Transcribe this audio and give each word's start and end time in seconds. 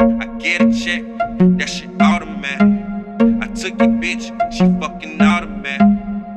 I 0.00 0.26
get 0.38 0.60
a 0.60 0.72
check, 0.72 1.02
that 1.58 1.68
shit 1.68 1.90
automatic. 2.00 2.60
I 3.42 3.46
took 3.48 3.80
your 3.80 3.88
bitch, 3.98 4.30
she 4.52 4.62
fucking 4.80 5.20
automatic. 5.20 5.80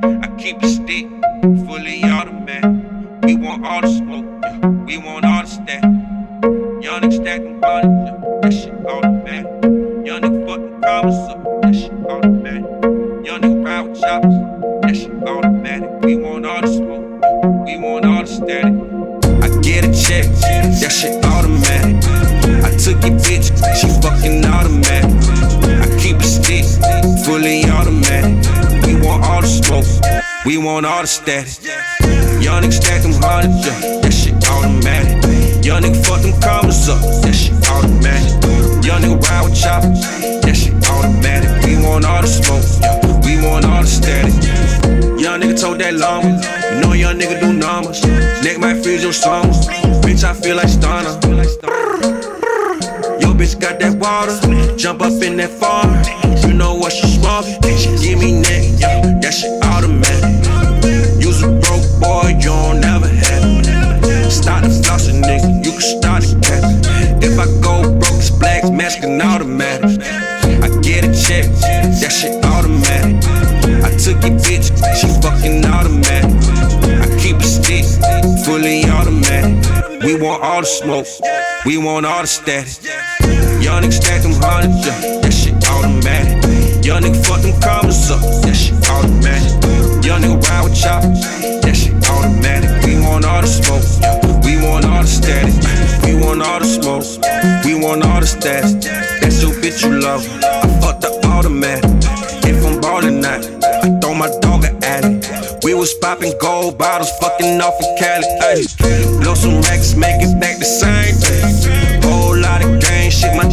I 0.03 0.35
keep 0.35 0.63
a 0.63 0.67
stick, 0.67 1.07
fully 1.67 2.03
automatic. 2.03 2.71
We 3.21 3.35
want 3.35 3.63
all 3.63 3.81
the 3.81 3.87
smoke, 3.87 4.25
yeah. 4.41 4.67
we 4.67 4.97
want 4.97 5.25
all 5.25 5.43
the 5.43 5.47
stack. 5.47 5.83
Young 5.83 7.01
nigga 7.01 7.13
stack 7.13 7.43
them 7.43 7.61
hundreds, 7.61 7.99
yeah. 8.01 8.39
that 8.41 8.51
shit 8.51 8.85
automatic. 8.87 9.45
Young 10.07 10.21
nigga 10.21 10.47
fucking 10.47 10.81
commas 10.81 11.15
up, 11.29 11.61
that 11.61 11.75
shit 11.75 11.91
automatic. 12.09 12.63
Young 13.23 13.41
nigga 13.41 13.63
ride 13.63 13.81
with 13.81 14.01
choppers, 14.01 14.33
that 14.81 14.95
shit 14.95 15.23
automatic. 15.23 16.01
We 16.01 16.15
want 16.15 16.47
all 16.47 16.61
the 16.61 16.67
smoke, 16.67 17.21
yeah. 17.21 17.63
we 17.63 17.77
want 17.77 18.05
all 18.05 18.21
the 18.21 18.27
static. 18.27 18.73
I 19.43 19.61
get 19.61 19.85
a 19.85 19.93
check, 19.93 20.25
that 20.81 20.91
shit 20.91 21.20
took 22.81 23.03
your 23.03 23.13
bitch, 23.21 23.53
she 23.77 23.87
fucking 24.01 24.43
automatic. 24.43 25.13
I 25.61 25.87
keep 26.01 26.17
a 26.17 26.23
stick, 26.23 26.65
fully 27.23 27.63
automatic. 27.69 28.33
We 28.85 28.95
want 28.95 29.23
all 29.23 29.41
the 29.41 29.47
smoke, 29.47 29.85
we 30.45 30.57
want 30.57 30.87
all 30.87 31.01
the 31.01 31.07
status. 31.07 31.63
Young 32.41 32.63
nigga 32.63 32.73
stack 32.73 33.03
them 33.03 33.13
hundreds, 33.13 33.67
yeah, 33.67 34.01
that 34.01 34.11
shit 34.11 34.33
automatic. 34.49 35.13
Young 35.63 35.83
nigga 35.83 36.03
fuck 36.05 36.21
them 36.21 36.33
commas 36.41 36.89
up, 36.89 37.01
that 37.21 37.35
shit 37.35 37.53
automatic. 37.69 38.33
Young 38.83 39.01
nigga 39.03 39.21
ride 39.29 39.45
with 39.45 39.61
choppers, 39.61 40.01
that 40.41 40.55
shit 40.57 40.73
automatic. 40.89 41.63
We 41.63 41.77
want 41.85 42.05
all 42.05 42.21
the 42.21 42.27
smoke, 42.27 42.65
we 43.23 43.37
want 43.45 43.65
all 43.65 43.81
the 43.81 43.87
static. 43.87 44.33
Young 45.21 45.41
nigga 45.41 45.61
told 45.61 45.79
that 45.81 45.93
llama, 45.93 46.41
you 46.73 46.81
know 46.81 46.93
young 46.93 47.19
nigga 47.19 47.39
do 47.39 47.53
numbers. 47.53 48.01
Neck 48.41 48.57
might 48.57 48.81
freeze 48.81 49.03
your 49.03 49.13
summer, 49.13 49.53
bitch 50.01 50.23
I 50.23 50.33
feel 50.33 50.55
like 50.55 50.69
stunner. 50.69 52.20
Bitch 53.41 53.59
got 53.59 53.79
that 53.79 53.97
water, 53.97 54.37
jump 54.77 55.01
up 55.01 55.19
in 55.23 55.35
that 55.37 55.49
farm. 55.49 55.89
You 56.45 56.53
know 56.53 56.75
what 56.75 56.93
she 56.93 57.07
smoking? 57.07 57.57
Give 57.97 58.19
me 58.19 58.33
neck, 58.37 58.77
that 59.17 59.33
shit 59.33 59.49
automatic. 59.65 60.45
Use 61.17 61.41
a 61.41 61.49
broke 61.49 61.89
boy, 61.97 62.37
you 62.37 62.53
don't 62.53 62.79
never 62.79 63.07
have 63.07 63.41
it. 63.65 64.29
Start 64.29 64.61
the 64.61 64.69
flossing, 64.69 65.23
nigga, 65.25 65.65
you 65.65 65.71
can 65.71 65.81
start 65.81 66.21
it, 66.21 66.37
cat. 66.45 66.61
If 67.23 67.39
I 67.41 67.49
go 67.65 67.81
broke, 67.81 68.21
it's 68.21 68.29
blacks, 68.29 68.69
masking 68.69 69.19
automatic. 69.19 70.05
I 70.61 70.69
get 70.85 71.01
a 71.01 71.09
check, 71.09 71.49
that 71.97 72.13
shit 72.13 72.45
automatic. 72.45 73.25
I 73.81 73.89
took 73.97 74.21
your 74.21 74.37
bitch, 74.37 74.69
she 75.01 75.09
fucking 75.17 75.65
automatic. 75.65 76.29
I 76.85 77.09
keep 77.17 77.37
a 77.37 77.49
stick, 77.49 77.89
fully 78.45 78.85
automatic. 78.85 79.57
We 80.05 80.13
want 80.13 80.43
all 80.43 80.61
the 80.61 80.67
smoke, 80.67 81.07
we 81.65 81.79
want 81.79 82.05
all 82.05 82.21
the 82.21 82.27
status. 82.27 82.85
Young 83.71 83.83
nigga 83.83 83.93
stack 83.93 84.21
them 84.21 84.33
hundreds, 84.35 84.85
yeah, 84.85 85.21
that 85.23 85.31
shit 85.31 85.55
automatic. 85.71 86.43
Young 86.83 87.03
nigga 87.03 87.25
fuck 87.25 87.39
them 87.39 87.55
commas 87.61 88.11
up, 88.11 88.19
that 88.43 88.51
shit 88.51 88.75
automatic. 88.91 89.47
Young 90.03 90.19
nigga 90.19 90.43
ride 90.43 90.63
with 90.67 90.75
choppers, 90.75 91.23
that 91.63 91.71
shit 91.71 91.95
automatic. 92.03 92.67
We 92.83 92.99
want 92.99 93.23
all 93.23 93.39
the 93.39 93.47
smoke, 93.47 93.87
we 94.43 94.59
want 94.59 94.83
all 94.83 94.99
the 94.99 95.07
static. 95.07 95.55
We 96.03 96.19
want 96.19 96.43
all 96.43 96.59
the 96.59 96.67
smoke, 96.67 97.07
we 97.63 97.79
want 97.79 98.03
all 98.03 98.19
the 98.19 98.27
status. 98.27 98.75
That's 99.23 99.41
your 99.41 99.55
bitch 99.63 99.87
you 99.87 100.01
love, 100.03 100.27
I 100.43 100.67
fuck 100.83 100.99
the 100.99 101.15
automatic. 101.31 101.87
If 102.43 102.59
I'm 102.67 102.81
ballin' 102.81 103.21
not, 103.21 103.39
I 103.63 103.87
throw 104.03 104.13
my 104.13 104.27
dog 104.43 104.65
an 104.65 104.83
alley. 104.83 105.23
We 105.63 105.75
was 105.75 105.93
popping 105.93 106.33
gold 106.41 106.77
bottles, 106.77 107.09
fucking 107.21 107.61
off 107.61 107.79
in 107.79 107.95
Cali. 107.95 108.27
Ay. 108.43 108.67
Blow 109.23 109.33
some 109.33 109.61
racks, 109.61 109.95
make 109.95 110.19
it 110.19 110.35
back 110.41 110.59
the 110.59 110.65
same 110.65 111.20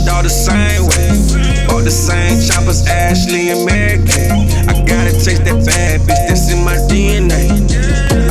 shit, 0.08 0.22
my 0.22 0.28
same 0.28 0.82
way. 0.88 1.66
Bought 1.68 1.84
the 1.84 1.90
same 1.90 2.40
choppers, 2.40 2.86
Ashley 2.86 3.50
and 3.50 3.64
Mary 3.66 3.98
Kay. 4.06 4.30
I 4.68 4.72
gotta 4.84 5.12
taste 5.12 5.44
that 5.44 5.64
bad 5.66 6.00
bitch, 6.00 6.28
that's 6.28 6.50
in 6.52 6.64
my 6.64 6.76
DNA. 6.88 7.44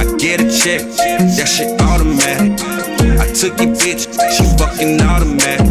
I 0.01 0.17
get 0.17 0.41
a 0.41 0.49
check, 0.49 0.81
that 1.37 1.47
shit 1.47 1.79
automatic. 1.81 2.59
I 3.21 3.27
took 3.33 3.59
your 3.59 3.73
bitch, 3.75 4.09
she 4.33 4.43
fucking 4.57 5.01
automatic. 5.01 5.67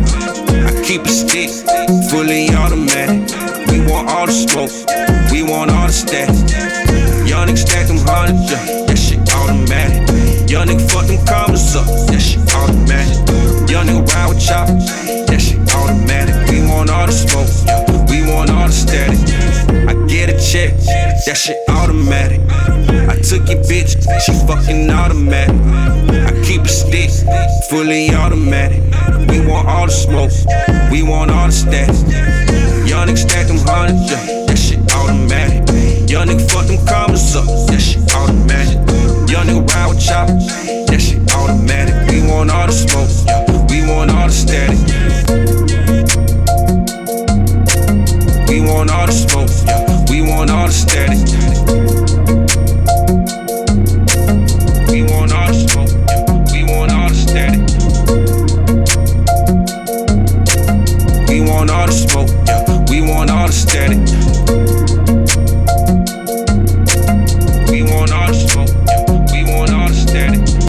I 0.68 0.72
keep 0.84 1.02
a 1.02 1.08
stick, 1.08 1.50
fully 2.10 2.50
automatic. 2.54 3.26
We 3.70 3.80
want 3.90 4.08
all 4.10 4.26
the 4.26 4.32
smoke, 4.32 4.72
we 5.30 5.42
want 5.42 5.70
all 5.70 5.86
the 5.86 5.92
status. 5.92 6.85
Check, 20.56 20.72
that 21.26 21.36
shit 21.36 21.56
automatic. 21.68 22.40
I 23.08 23.16
took 23.16 23.48
your 23.48 23.62
bitch, 23.68 23.92
she 24.24 24.32
fucking 24.46 24.90
automatic. 24.90 25.56
I 26.26 26.32
keep 26.44 26.62
a 26.62 26.68
stick, 26.68 27.10
fully 27.68 28.14
automatic. 28.14 28.82
We 29.28 29.46
want 29.46 29.68
all 29.68 29.86
the 29.86 29.92
smoke, 29.92 30.32
we 30.90 31.02
want 31.02 31.30
all 31.30 31.46
the 31.46 31.52
static. 31.52 32.65